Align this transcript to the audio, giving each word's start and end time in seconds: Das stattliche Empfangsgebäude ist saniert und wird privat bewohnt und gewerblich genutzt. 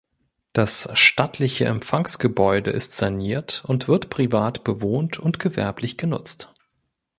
Das 0.53 0.89
stattliche 0.95 1.65
Empfangsgebäude 1.65 2.71
ist 2.71 2.93
saniert 2.93 3.63
und 3.67 3.87
wird 3.87 4.09
privat 4.09 4.63
bewohnt 4.63 5.19
und 5.19 5.37
gewerblich 5.37 5.95
genutzt. 5.95 6.51